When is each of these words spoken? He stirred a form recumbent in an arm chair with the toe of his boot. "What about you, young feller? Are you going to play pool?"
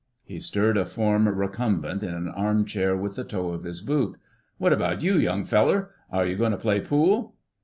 He 0.23 0.39
stirred 0.39 0.77
a 0.77 0.85
form 0.87 1.29
recumbent 1.29 2.01
in 2.01 2.15
an 2.15 2.27
arm 2.27 2.65
chair 2.65 2.97
with 2.97 3.15
the 3.15 3.23
toe 3.23 3.49
of 3.49 3.65
his 3.65 3.81
boot. 3.81 4.17
"What 4.57 4.73
about 4.73 5.03
you, 5.03 5.13
young 5.19 5.45
feller? 5.45 5.91
Are 6.11 6.25
you 6.25 6.35
going 6.37 6.53
to 6.53 6.57
play 6.57 6.81
pool?" 6.81 7.35